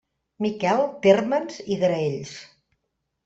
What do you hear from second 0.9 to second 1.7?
Térmens